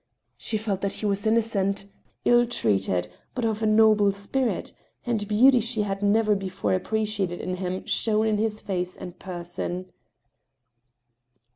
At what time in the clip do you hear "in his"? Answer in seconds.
8.25-8.61